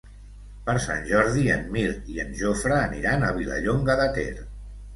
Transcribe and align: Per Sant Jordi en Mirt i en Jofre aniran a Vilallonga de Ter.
Per 0.69 0.73
Sant 0.85 1.03
Jordi 1.09 1.43
en 1.57 1.67
Mirt 1.75 2.09
i 2.15 2.19
en 2.25 2.33
Jofre 2.41 2.81
aniran 2.89 3.29
a 3.29 3.33
Vilallonga 3.39 4.01
de 4.05 4.13
Ter. 4.21 4.31